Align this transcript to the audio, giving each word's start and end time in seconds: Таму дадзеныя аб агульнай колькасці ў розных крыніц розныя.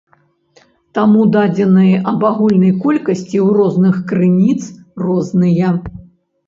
Таму 0.97 1.21
дадзеныя 1.35 2.01
аб 2.13 2.19
агульнай 2.31 2.73
колькасці 2.87 3.37
ў 3.45 3.61
розных 3.61 3.95
крыніц 4.13 4.61
розныя. 5.05 5.81